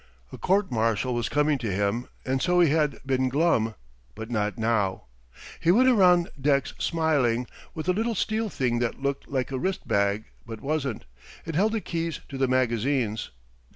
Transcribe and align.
A 0.33 0.37
court 0.39 0.71
martial 0.71 1.13
was 1.13 1.29
coming 1.29 1.59
to 1.59 1.71
him 1.71 2.07
and 2.25 2.41
so 2.41 2.59
he 2.59 2.71
had 2.71 2.97
been 3.05 3.29
glum; 3.29 3.75
but 4.15 4.31
not 4.31 4.57
now. 4.57 5.03
He 5.59 5.69
went 5.71 5.87
around 5.89 6.31
decks 6.41 6.73
smiling, 6.79 7.45
with 7.75 7.87
a 7.87 7.93
little 7.93 8.15
steel 8.15 8.49
thing 8.49 8.79
that 8.79 8.99
looked 8.99 9.27
like 9.29 9.51
a 9.51 9.59
wrist 9.59 9.87
bag 9.87 10.25
but 10.43 10.59
wasn't. 10.59 11.05
It 11.45 11.53
held 11.53 11.73
the 11.73 11.81
keys 11.81 12.19
to 12.29 12.39
the 12.39 12.47
magazines. 12.47 13.29